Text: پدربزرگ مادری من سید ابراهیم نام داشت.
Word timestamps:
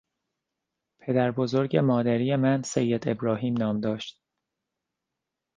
پدربزرگ 0.99 1.77
مادری 1.77 2.35
من 2.35 2.61
سید 2.61 3.09
ابراهیم 3.09 3.57
نام 3.57 3.79
داشت. 3.81 4.21